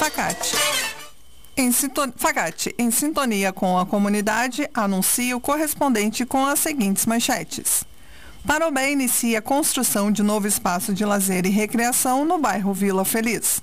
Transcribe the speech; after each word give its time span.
Facate. 0.00 0.56
Em 1.54 1.70
sintonia, 1.70 2.14
Facate, 2.16 2.74
em 2.78 2.90
sintonia 2.90 3.52
com 3.52 3.78
a 3.78 3.84
comunidade, 3.84 4.66
anuncia 4.72 5.36
o 5.36 5.40
correspondente 5.42 6.24
com 6.24 6.46
as 6.46 6.58
seguintes 6.58 7.04
manchetes. 7.04 7.84
Parobé 8.46 8.90
inicia 8.92 9.40
a 9.40 9.42
construção 9.42 10.10
de 10.10 10.22
novo 10.22 10.48
espaço 10.48 10.94
de 10.94 11.04
lazer 11.04 11.44
e 11.44 11.50
recreação 11.50 12.24
no 12.24 12.38
bairro 12.38 12.72
Vila 12.72 13.04
Feliz. 13.04 13.62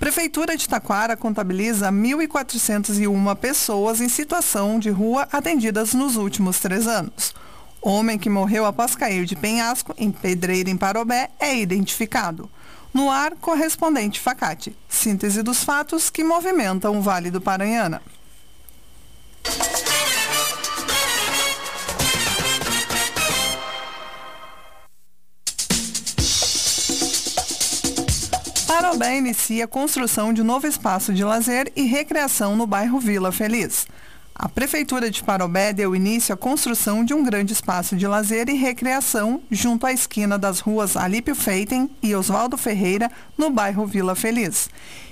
Prefeitura 0.00 0.56
de 0.56 0.68
Taquara 0.68 1.16
contabiliza 1.16 1.92
1.401 1.92 3.36
pessoas 3.36 4.00
em 4.00 4.08
situação 4.08 4.80
de 4.80 4.90
rua 4.90 5.28
atendidas 5.30 5.94
nos 5.94 6.16
últimos 6.16 6.58
três 6.58 6.88
anos. 6.88 7.32
Homem 7.80 8.18
que 8.18 8.28
morreu 8.28 8.66
após 8.66 8.96
cair 8.96 9.24
de 9.24 9.36
penhasco 9.36 9.94
em 9.96 10.10
Pedreira, 10.10 10.70
em 10.70 10.76
Parobé, 10.76 11.30
é 11.38 11.56
identificado. 11.56 12.50
No 12.92 13.10
ar, 13.10 13.32
correspondente 13.36 14.20
Facate. 14.20 14.76
Síntese 14.88 15.42
dos 15.42 15.62
fatos 15.62 16.10
que 16.10 16.24
movimentam 16.24 16.98
o 16.98 17.02
Vale 17.02 17.30
do 17.30 17.40
Paranhana. 17.40 18.02
Parobé 28.66 29.16
inicia 29.16 29.64
a 29.64 29.68
construção 29.68 30.32
de 30.32 30.42
novo 30.42 30.66
espaço 30.66 31.12
de 31.12 31.24
lazer 31.24 31.72
e 31.74 31.82
recreação 31.82 32.54
no 32.54 32.66
bairro 32.66 33.00
Vila 33.00 33.32
Feliz. 33.32 33.86
A 34.40 34.48
Prefeitura 34.48 35.10
de 35.10 35.24
Parobé 35.24 35.72
deu 35.72 35.96
início 35.96 36.32
à 36.32 36.36
construção 36.36 37.04
de 37.04 37.12
um 37.12 37.24
grande 37.24 37.52
espaço 37.52 37.96
de 37.96 38.06
lazer 38.06 38.48
e 38.48 38.52
recreação 38.52 39.42
junto 39.50 39.84
à 39.84 39.92
esquina 39.92 40.38
das 40.38 40.60
ruas 40.60 40.96
Alípio 40.96 41.34
Feiten 41.34 41.90
e 42.00 42.14
Oswaldo 42.14 42.56
Ferreira, 42.56 43.10
no 43.36 43.50
bairro 43.50 43.84
Vila 43.84 44.14
Feliz. 44.14 44.70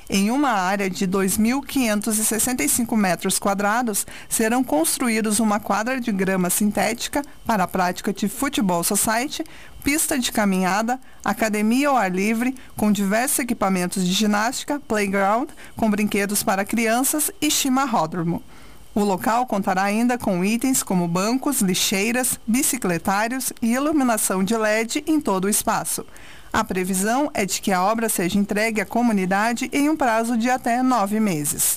Em 0.09 0.31
uma 0.31 0.51
área 0.51 0.89
de 0.89 1.09
2.565 1.09 2.97
metros 2.97 3.37
quadrados, 3.37 4.07
serão 4.29 4.63
construídos 4.63 5.41
uma 5.41 5.59
quadra 5.59 6.01
de 6.01 6.13
grama 6.13 6.49
sintética 6.49 7.21
para 7.45 7.65
a 7.65 7.69
prática 7.69 8.13
de 8.13 8.29
futebol 8.29 8.85
society, 8.85 9.43
pista 9.83 10.17
de 10.17 10.31
caminhada, 10.31 11.01
academia 11.25 11.89
ao 11.89 11.97
ar 11.97 12.13
livre, 12.13 12.55
com 12.77 12.93
diversos 12.93 13.41
equipamentos 13.41 14.07
de 14.07 14.13
ginástica, 14.13 14.81
playground, 14.87 15.49
com 15.77 15.91
brinquedos 15.91 16.45
para 16.45 16.65
crianças 16.65 17.29
e 17.41 17.51
chimarródromo. 17.51 18.41
O 18.97 19.05
local 19.05 19.45
contará 19.45 19.83
ainda 19.83 20.17
com 20.17 20.43
itens 20.43 20.83
como 20.83 21.07
bancos, 21.07 21.61
lixeiras, 21.61 22.41
bicicletários 22.47 23.53
e 23.61 23.75
iluminação 23.75 24.43
de 24.43 24.57
LED 24.57 25.05
em 25.07 25.21
todo 25.21 25.45
o 25.45 25.51
espaço. 25.51 26.03
A 26.51 26.65
previsão 26.65 27.31
é 27.35 27.45
de 27.45 27.61
que 27.61 27.73
a 27.73 27.85
obra 27.85 28.09
seja 28.09 28.39
entregue 28.39 28.81
à 28.81 28.87
comunidade 28.87 29.69
em 29.71 29.91
um 29.91 29.97
prazo 29.99 30.39
de 30.39 30.49
até 30.49 30.83
nove 30.83 31.21
meses. 31.21 31.77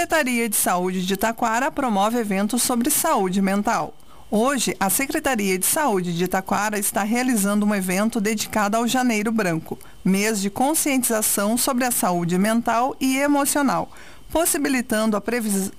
Secretaria 0.00 0.48
de 0.48 0.56
Saúde 0.56 1.04
de 1.04 1.14
Taquara 1.14 1.70
promove 1.70 2.18
eventos 2.18 2.62
sobre 2.62 2.88
saúde 2.88 3.42
mental. 3.42 3.92
Hoje, 4.30 4.74
a 4.80 4.88
Secretaria 4.88 5.58
de 5.58 5.66
Saúde 5.66 6.16
de 6.16 6.26
Taquara 6.26 6.78
está 6.78 7.02
realizando 7.02 7.66
um 7.66 7.74
evento 7.74 8.18
dedicado 8.18 8.78
ao 8.78 8.88
Janeiro 8.88 9.30
Branco, 9.30 9.78
mês 10.02 10.40
de 10.40 10.48
conscientização 10.48 11.58
sobre 11.58 11.84
a 11.84 11.90
saúde 11.90 12.38
mental 12.38 12.96
e 12.98 13.18
emocional, 13.18 13.90
possibilitando 14.30 15.18
a, 15.18 15.22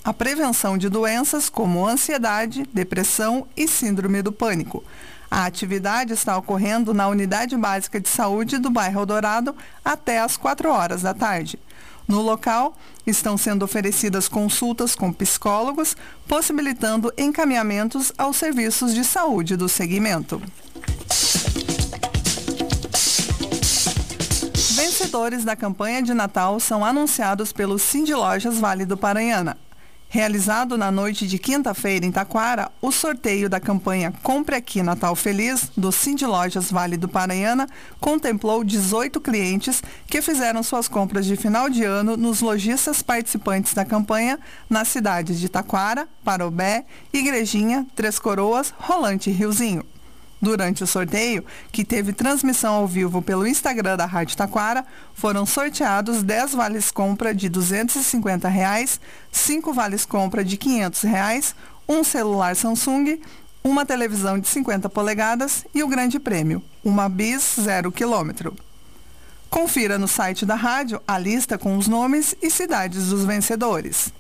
a 0.04 0.14
prevenção 0.14 0.78
de 0.78 0.88
doenças 0.88 1.50
como 1.50 1.88
ansiedade, 1.88 2.70
depressão 2.72 3.48
e 3.58 3.68
síndrome 3.68 4.22
do 4.22 4.32
pânico. 4.32 4.84
A 5.32 5.46
atividade 5.46 6.14
está 6.14 6.38
ocorrendo 6.38 6.94
na 6.94 7.08
Unidade 7.08 7.58
Básica 7.58 8.00
de 8.00 8.08
Saúde 8.08 8.60
do 8.60 8.70
bairro 8.70 9.04
Dourado 9.04 9.56
até 9.84 10.20
às 10.20 10.38
4 10.38 10.70
horas 10.70 11.02
da 11.02 11.14
tarde. 11.16 11.58
No 12.12 12.22
local, 12.22 12.76
estão 13.08 13.38
sendo 13.38 13.64
oferecidas 13.64 14.28
consultas 14.28 14.96
com 14.96 15.14
psicólogos, 15.14 15.96
possibilitando 16.28 17.14
encaminhamentos 17.18 18.12
aos 18.18 18.36
serviços 18.36 18.94
de 18.94 19.06
saúde 19.06 19.56
do 19.56 19.70
segmento. 19.70 20.42
Vencedores 24.74 25.46
da 25.46 25.56
campanha 25.56 26.04
de 26.04 26.14
Natal 26.14 26.60
são 26.60 26.84
anunciados 26.84 27.54
pelo 27.54 27.80
Cindy 27.80 28.14
Lojas 28.14 28.60
Vale 28.60 28.86
do 28.86 28.98
Paranhana. 28.98 29.58
Realizado 30.14 30.78
na 30.78 30.92
noite 30.92 31.26
de 31.26 31.40
quinta-feira 31.40 32.06
em 32.06 32.12
Taquara, 32.12 32.70
o 32.82 32.92
sorteio 32.92 33.50
da 33.50 33.62
campanha 33.62 34.14
Compre 34.22 34.58
Aqui 34.58 34.84
Natal 34.84 35.16
Feliz, 35.16 35.72
do 35.78 35.90
Cindy 35.90 36.26
Lojas 36.26 36.70
Vale 36.70 36.98
do 36.98 37.08
Paranhana, 37.08 37.66
contemplou 37.98 38.62
18 38.62 39.22
clientes 39.22 39.82
que 40.08 40.22
fizeram 40.22 40.64
suas 40.64 40.90
compras 40.90 41.26
de 41.26 41.38
final 41.38 41.70
de 41.70 41.86
ano 41.86 42.18
nos 42.18 42.42
lojistas 42.42 43.02
participantes 43.02 43.74
da 43.74 43.86
campanha 43.86 44.38
nas 44.70 44.90
cidades 44.90 45.40
de 45.40 45.48
Taquara, 45.48 46.10
Parobé, 46.26 46.84
Igrejinha, 47.14 47.88
Três 47.96 48.20
Coroas, 48.20 48.74
Rolante 48.78 49.30
e 49.30 49.34
Riozinho. 49.34 49.86
Durante 50.42 50.84
o 50.84 50.88
sorteio, 50.88 51.46
que 51.72 51.86
teve 51.86 52.12
transmissão 52.12 52.74
ao 52.74 52.88
vivo 52.88 53.22
pelo 53.22 53.46
Instagram 53.46 53.96
da 53.96 54.08
Rádio 54.08 54.36
Taquara, 54.36 54.84
foram 55.14 55.46
sorteados 55.46 56.24
10 56.24 56.54
vales 56.54 56.90
compra 56.90 57.32
de 57.32 57.48
250 57.48 58.50
reais, 58.50 59.00
5 59.32 59.72
vales 59.72 60.04
compra 60.04 60.44
de 60.44 60.58
500 60.58 61.02
reais, 61.04 61.56
um 61.88 62.04
celular 62.04 62.56
Samsung, 62.56 63.22
uma 63.64 63.86
televisão 63.86 64.40
de 64.40 64.48
50 64.48 64.90
polegadas 64.90 65.64
e 65.76 65.84
o 65.84 65.88
grande 65.88 66.20
prêmio, 66.20 66.64
uma 66.84 67.08
Bis 67.08 67.58
0 67.60 67.92
km. 67.92 68.52
Confira 69.48 70.00
no 70.00 70.08
site 70.08 70.44
da 70.44 70.56
rádio 70.56 71.00
a 71.08 71.20
lista 71.20 71.56
com 71.56 71.78
os 71.78 71.88
nomes 71.88 72.34
e 72.42 72.50
cidades 72.50 73.10
dos 73.10 73.26
vencedores. 73.26 74.12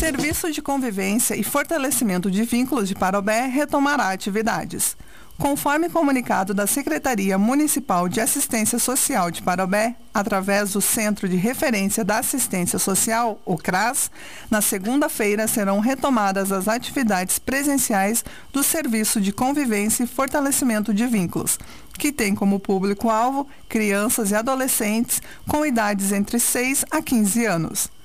Serviço 0.00 0.50
de 0.50 0.62
Convivência 0.62 1.36
e 1.36 1.42
Fortalecimento 1.42 2.30
de 2.30 2.42
Vínculos 2.42 2.88
de 2.88 2.94
Parobé 2.94 3.44
retomará 3.48 4.10
atividades. 4.10 4.96
Conforme 5.38 5.90
comunicado 5.90 6.54
da 6.54 6.66
Secretaria 6.66 7.36
Municipal 7.36 8.08
de 8.08 8.18
Assistência 8.18 8.78
Social 8.78 9.30
de 9.30 9.42
Parobé, 9.42 9.94
através 10.12 10.72
do 10.72 10.80
Centro 10.80 11.28
de 11.28 11.36
Referência 11.36 12.02
da 12.02 12.18
Assistência 12.18 12.78
Social, 12.78 13.42
o 13.44 13.58
CRAS, 13.58 14.10
na 14.50 14.62
segunda-feira 14.62 15.46
serão 15.46 15.80
retomadas 15.80 16.50
as 16.50 16.66
atividades 16.66 17.38
presenciais 17.38 18.24
do 18.54 18.62
Serviço 18.62 19.20
de 19.20 19.32
Convivência 19.32 20.04
e 20.04 20.06
Fortalecimento 20.06 20.94
de 20.94 21.06
Vínculos, 21.06 21.58
que 21.98 22.10
tem 22.10 22.34
como 22.34 22.58
público-alvo 22.58 23.46
crianças 23.68 24.30
e 24.30 24.34
adolescentes 24.34 25.20
com 25.46 25.66
idades 25.66 26.10
entre 26.10 26.40
6 26.40 26.86
a 26.90 27.02
15 27.02 27.44
anos. 27.44 27.99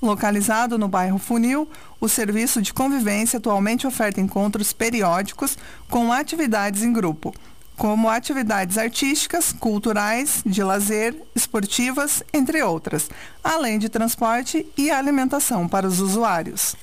Localizado 0.00 0.78
no 0.78 0.86
bairro 0.86 1.18
Funil, 1.18 1.68
o 2.00 2.08
serviço 2.08 2.62
de 2.62 2.72
convivência 2.72 3.38
atualmente 3.38 3.86
oferta 3.86 4.20
encontros 4.20 4.72
periódicos 4.72 5.58
com 5.90 6.12
atividades 6.12 6.82
em 6.82 6.92
grupo, 6.92 7.34
como 7.76 8.08
atividades 8.08 8.78
artísticas, 8.78 9.52
culturais, 9.52 10.42
de 10.46 10.62
lazer, 10.62 11.16
esportivas, 11.34 12.22
entre 12.32 12.62
outras, 12.62 13.10
além 13.42 13.78
de 13.78 13.88
transporte 13.88 14.64
e 14.76 14.88
alimentação 14.90 15.66
para 15.66 15.86
os 15.86 15.98
usuários. 16.00 16.76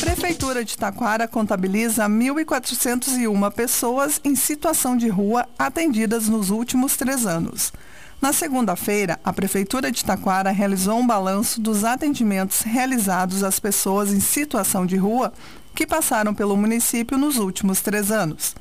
Prefeitura 0.00 0.64
de 0.64 0.76
Taquara 0.76 1.26
contabiliza 1.26 2.08
1.401 2.08 3.52
pessoas 3.52 4.20
em 4.22 4.36
situação 4.36 4.96
de 4.96 5.08
rua 5.08 5.48
atendidas 5.58 6.28
nos 6.28 6.50
últimos 6.50 6.96
três 6.96 7.26
anos. 7.26 7.72
Na 8.20 8.32
segunda-feira, 8.32 9.20
a 9.24 9.32
Prefeitura 9.32 9.92
de 9.92 10.04
Taquara 10.04 10.50
realizou 10.50 10.98
um 10.98 11.06
balanço 11.06 11.60
dos 11.60 11.84
atendimentos 11.84 12.62
realizados 12.62 13.44
às 13.44 13.60
pessoas 13.60 14.12
em 14.12 14.18
situação 14.18 14.84
de 14.84 14.96
rua 14.96 15.32
que 15.72 15.86
passaram 15.86 16.34
pelo 16.34 16.56
município 16.56 17.16
nos 17.16 17.38
últimos 17.38 17.80
três 17.80 18.10
anos. 18.10 18.56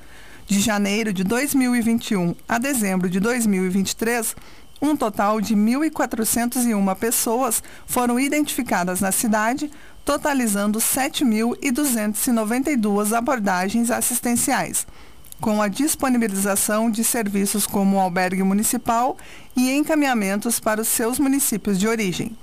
De 0.45 0.59
janeiro 0.59 1.11
de 1.11 1.23
2021 1.23 2.35
a 2.47 2.59
dezembro 2.59 3.09
de 3.09 3.19
2023, 3.19 4.35
Um 4.79 4.95
total 4.95 5.41
de 5.41 5.55
1.401 5.55 6.95
pessoas 6.95 7.63
foram 7.87 8.19
identificadas 8.19 9.01
na 9.01 9.11
cidade, 9.11 9.71
totalizando 10.05 10.77
7.292 10.77 13.11
abordagens 13.11 13.89
assistenciais, 13.89 14.85
com 15.39 15.61
a 15.61 15.67
disponibilização 15.67 16.89
de 16.89 17.03
serviços 17.03 17.67
como 17.67 17.99
albergue 17.99 18.43
municipal 18.43 19.17
e 19.55 19.71
encaminhamentos 19.71 20.59
para 20.59 20.81
os 20.81 20.87
seus 20.87 21.19
municípios 21.19 21.79
de 21.79 21.87
origem. 21.87 22.35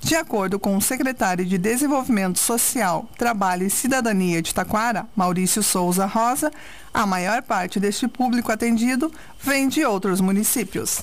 De 0.00 0.14
acordo 0.14 0.58
com 0.58 0.76
o 0.76 0.82
secretário 0.82 1.46
de 1.46 1.56
Desenvolvimento 1.56 2.38
Social, 2.38 3.08
Trabalho 3.16 3.66
e 3.66 3.70
Cidadania 3.70 4.42
de 4.42 4.54
Taquara, 4.54 5.06
Maurício 5.16 5.62
Souza 5.62 6.04
Rosa, 6.04 6.52
a 6.92 7.06
maior 7.06 7.40
parte 7.42 7.80
deste 7.80 8.06
público 8.06 8.52
atendido 8.52 9.10
vem 9.40 9.66
de 9.66 9.82
outros 9.82 10.20
municípios. 10.20 11.02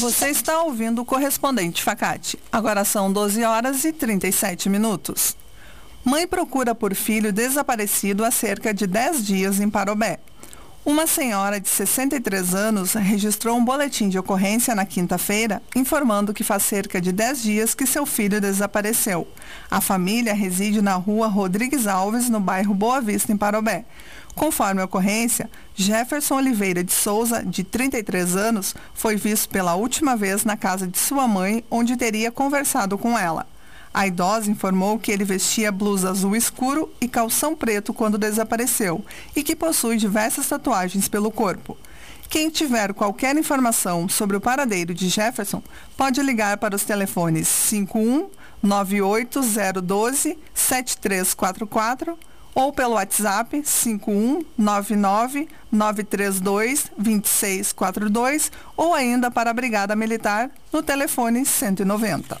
Você 0.00 0.30
está 0.30 0.62
ouvindo 0.62 1.02
o 1.02 1.04
correspondente 1.04 1.82
Facate. 1.82 2.38
Agora 2.50 2.86
são 2.86 3.12
12 3.12 3.44
horas 3.44 3.84
e 3.84 3.92
37 3.92 4.70
minutos. 4.70 5.36
Mãe 6.02 6.26
procura 6.26 6.74
por 6.74 6.94
filho 6.94 7.30
desaparecido 7.30 8.24
há 8.24 8.30
cerca 8.30 8.72
de 8.72 8.86
10 8.86 9.26
dias 9.26 9.60
em 9.60 9.68
Parobé. 9.68 10.18
Uma 10.86 11.06
senhora 11.06 11.60
de 11.60 11.68
63 11.68 12.54
anos 12.54 12.94
registrou 12.94 13.58
um 13.58 13.62
boletim 13.62 14.08
de 14.08 14.18
ocorrência 14.18 14.74
na 14.74 14.86
quinta-feira, 14.86 15.62
informando 15.76 16.32
que 16.32 16.42
faz 16.42 16.62
cerca 16.62 16.98
de 16.98 17.12
10 17.12 17.42
dias 17.42 17.74
que 17.74 17.84
seu 17.84 18.06
filho 18.06 18.40
desapareceu. 18.40 19.28
A 19.70 19.82
família 19.82 20.32
reside 20.32 20.80
na 20.80 20.94
rua 20.94 21.26
Rodrigues 21.26 21.86
Alves, 21.86 22.30
no 22.30 22.40
bairro 22.40 22.72
Boa 22.72 23.02
Vista, 23.02 23.30
em 23.30 23.36
Parobé. 23.36 23.84
Conforme 24.40 24.80
a 24.80 24.86
ocorrência, 24.86 25.50
Jefferson 25.74 26.36
Oliveira 26.36 26.82
de 26.82 26.94
Souza, 26.94 27.44
de 27.44 27.62
33 27.62 28.36
anos, 28.36 28.74
foi 28.94 29.14
visto 29.14 29.50
pela 29.50 29.74
última 29.74 30.16
vez 30.16 30.46
na 30.46 30.56
casa 30.56 30.86
de 30.86 30.98
sua 30.98 31.28
mãe, 31.28 31.62
onde 31.70 31.94
teria 31.94 32.32
conversado 32.32 32.96
com 32.96 33.18
ela. 33.18 33.46
A 33.92 34.06
idosa 34.06 34.50
informou 34.50 34.98
que 34.98 35.12
ele 35.12 35.24
vestia 35.24 35.70
blusa 35.70 36.08
azul 36.08 36.34
escuro 36.34 36.90
e 37.02 37.06
calção 37.06 37.54
preto 37.54 37.92
quando 37.92 38.16
desapareceu 38.16 39.04
e 39.36 39.42
que 39.42 39.54
possui 39.54 39.98
diversas 39.98 40.48
tatuagens 40.48 41.06
pelo 41.06 41.30
corpo. 41.30 41.76
Quem 42.30 42.48
tiver 42.48 42.94
qualquer 42.94 43.36
informação 43.36 44.08
sobre 44.08 44.38
o 44.38 44.40
paradeiro 44.40 44.94
de 44.94 45.10
Jefferson 45.10 45.62
pode 45.98 46.22
ligar 46.22 46.56
para 46.56 46.74
os 46.74 46.84
telefones 46.84 47.46
51 47.46 48.30
98012 48.62 50.38
7344 50.54 52.29
ou 52.54 52.72
pelo 52.72 52.94
WhatsApp 52.94 53.62
5199 53.64 55.48
932 55.70 56.90
2642 56.96 58.52
ou 58.76 58.94
ainda 58.94 59.30
para 59.30 59.50
a 59.50 59.54
Brigada 59.54 59.94
Militar 59.94 60.50
no 60.72 60.82
telefone 60.82 61.44
190. 61.44 62.40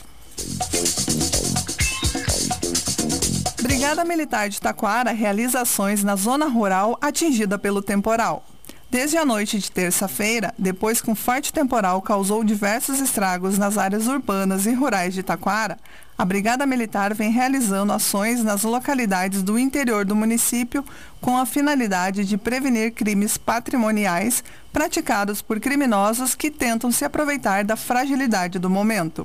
Brigada 3.62 4.04
Militar 4.04 4.48
de 4.48 4.60
Taquara 4.60 5.12
realiza 5.12 5.60
ações 5.60 6.02
na 6.02 6.16
zona 6.16 6.46
rural 6.46 6.98
atingida 7.00 7.58
pelo 7.58 7.80
temporal. 7.80 8.44
Desde 8.90 9.16
a 9.16 9.24
noite 9.24 9.56
de 9.56 9.70
terça-feira, 9.70 10.52
depois 10.58 11.00
que 11.00 11.08
um 11.08 11.14
forte 11.14 11.52
temporal 11.52 12.02
causou 12.02 12.42
diversos 12.42 12.98
estragos 12.98 13.56
nas 13.56 13.78
áreas 13.78 14.08
urbanas 14.08 14.66
e 14.66 14.72
rurais 14.72 15.14
de 15.14 15.22
Taquara, 15.22 15.78
a 16.18 16.24
Brigada 16.24 16.66
Militar 16.66 17.14
vem 17.14 17.30
realizando 17.30 17.92
ações 17.92 18.42
nas 18.42 18.64
localidades 18.64 19.44
do 19.44 19.56
interior 19.56 20.04
do 20.04 20.16
município 20.16 20.84
com 21.20 21.38
a 21.38 21.46
finalidade 21.46 22.24
de 22.24 22.36
prevenir 22.36 22.92
crimes 22.92 23.38
patrimoniais 23.38 24.42
praticados 24.72 25.40
por 25.40 25.60
criminosos 25.60 26.34
que 26.34 26.50
tentam 26.50 26.90
se 26.90 27.04
aproveitar 27.04 27.62
da 27.62 27.76
fragilidade 27.76 28.58
do 28.58 28.68
momento. 28.68 29.24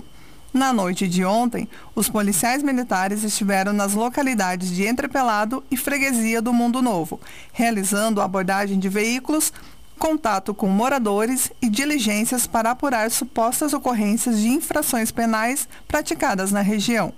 Na 0.56 0.72
noite 0.72 1.06
de 1.06 1.26
ontem, 1.26 1.68
os 1.94 2.08
policiais 2.08 2.64
militares 2.64 3.26
estiveram 3.26 3.74
nas 3.74 3.94
localidades 3.94 4.70
de 4.70 4.88
Entrepelado 4.88 5.62
e 5.70 5.76
Freguesia 5.76 6.42
do 6.42 6.54
Mundo 6.54 6.82
Novo, 6.82 7.20
realizando 7.52 8.22
abordagem 8.22 8.80
de 8.80 8.88
veículos, 8.88 9.52
contato 10.00 10.54
com 10.54 10.70
moradores 10.70 11.52
e 11.62 11.68
diligências 11.68 12.48
para 12.48 12.72
apurar 12.72 13.12
supostas 13.12 13.74
ocorrências 13.74 14.40
de 14.40 14.48
infrações 14.48 15.12
penais 15.12 15.68
praticadas 15.90 16.54
na 16.54 16.62
região. 16.62 17.12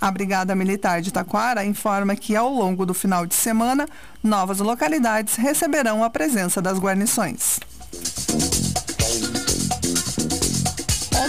A 0.00 0.10
Brigada 0.10 0.54
Militar 0.54 1.02
de 1.02 1.12
Taquara 1.12 1.62
informa 1.66 2.16
que, 2.16 2.34
ao 2.34 2.50
longo 2.50 2.86
do 2.86 2.94
final 2.94 3.26
de 3.26 3.34
semana, 3.34 3.86
novas 4.24 4.58
localidades 4.58 5.34
receberão 5.34 6.02
a 6.02 6.08
presença 6.08 6.62
das 6.62 6.78
guarnições. 6.78 7.60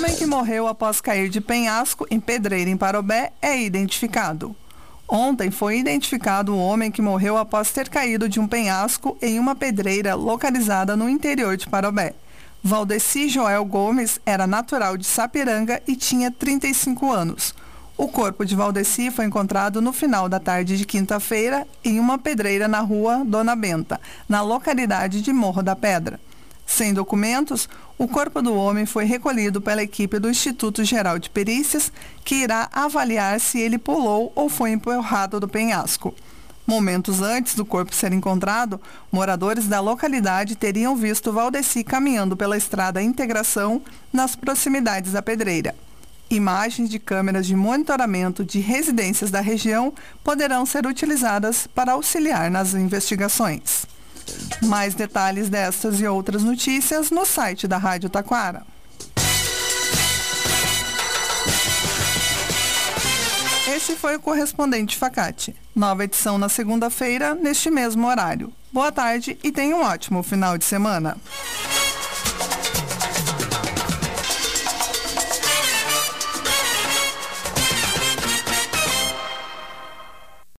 Homem 0.01 0.15
que 0.15 0.25
morreu 0.25 0.67
após 0.67 0.99
cair 0.99 1.29
de 1.29 1.39
penhasco 1.39 2.07
em 2.09 2.19
Pedreira, 2.19 2.67
em 2.67 2.75
Parobé, 2.75 3.33
é 3.39 3.61
identificado. 3.61 4.55
Ontem 5.07 5.51
foi 5.51 5.77
identificado 5.77 6.55
o 6.55 6.57
homem 6.57 6.89
que 6.89 7.03
morreu 7.03 7.37
após 7.37 7.69
ter 7.69 7.87
caído 7.87 8.27
de 8.27 8.39
um 8.39 8.47
penhasco 8.47 9.15
em 9.21 9.37
uma 9.37 9.53
pedreira 9.53 10.15
localizada 10.15 10.95
no 10.95 11.07
interior 11.07 11.55
de 11.55 11.69
Parobé. 11.69 12.15
Valdeci 12.63 13.29
Joel 13.29 13.63
Gomes 13.63 14.19
era 14.25 14.47
natural 14.47 14.97
de 14.97 15.05
Sapiranga 15.05 15.79
e 15.87 15.95
tinha 15.95 16.31
35 16.31 17.11
anos. 17.11 17.53
O 17.95 18.07
corpo 18.07 18.43
de 18.43 18.55
Valdeci 18.55 19.11
foi 19.11 19.25
encontrado 19.25 19.83
no 19.83 19.93
final 19.93 20.27
da 20.27 20.39
tarde 20.39 20.79
de 20.79 20.85
quinta-feira 20.85 21.67
em 21.85 21.99
uma 21.99 22.17
pedreira 22.17 22.67
na 22.67 22.79
rua 22.79 23.23
Dona 23.23 23.55
Benta, 23.55 24.01
na 24.27 24.41
localidade 24.41 25.21
de 25.21 25.31
Morro 25.31 25.61
da 25.61 25.75
Pedra. 25.75 26.19
Sem 26.73 26.93
documentos, 26.93 27.67
o 27.97 28.07
corpo 28.07 28.41
do 28.41 28.55
homem 28.55 28.85
foi 28.85 29.03
recolhido 29.03 29.59
pela 29.59 29.83
equipe 29.83 30.17
do 30.17 30.29
Instituto 30.29 30.85
Geral 30.85 31.19
de 31.19 31.29
Perícias, 31.29 31.91
que 32.23 32.35
irá 32.35 32.69
avaliar 32.71 33.41
se 33.41 33.59
ele 33.59 33.77
pulou 33.77 34.31
ou 34.33 34.47
foi 34.47 34.71
empurrado 34.71 35.37
do 35.37 35.49
penhasco. 35.49 36.15
Momentos 36.65 37.21
antes 37.21 37.55
do 37.55 37.65
corpo 37.65 37.93
ser 37.93 38.13
encontrado, 38.13 38.79
moradores 39.11 39.67
da 39.67 39.81
localidade 39.81 40.55
teriam 40.55 40.95
visto 40.95 41.33
Valdeci 41.33 41.83
caminhando 41.83 42.37
pela 42.37 42.55
estrada 42.55 43.03
Integração 43.03 43.81
nas 44.11 44.37
proximidades 44.37 45.11
da 45.11 45.21
pedreira. 45.21 45.75
Imagens 46.29 46.89
de 46.89 46.99
câmeras 46.99 47.45
de 47.45 47.53
monitoramento 47.53 48.45
de 48.45 48.61
residências 48.61 49.29
da 49.29 49.41
região 49.41 49.93
poderão 50.23 50.65
ser 50.65 50.87
utilizadas 50.87 51.67
para 51.67 51.91
auxiliar 51.91 52.49
nas 52.49 52.73
investigações. 52.73 53.90
Mais 54.63 54.93
detalhes 54.93 55.49
destas 55.49 55.99
e 55.99 56.07
outras 56.07 56.43
notícias 56.43 57.11
no 57.11 57.25
site 57.25 57.67
da 57.67 57.77
Rádio 57.77 58.09
Taquara. 58.09 58.63
Este 63.75 63.95
foi 63.95 64.15
o 64.15 64.19
correspondente 64.19 64.97
Facate. 64.97 65.55
Nova 65.75 66.03
edição 66.03 66.37
na 66.37 66.49
segunda-feira, 66.49 67.33
neste 67.33 67.71
mesmo 67.71 68.07
horário. 68.07 68.53
Boa 68.71 68.91
tarde 68.91 69.37
e 69.43 69.51
tenha 69.51 69.75
um 69.75 69.81
ótimo 69.81 70.21
final 70.21 70.57
de 70.57 70.65
semana. 70.65 71.17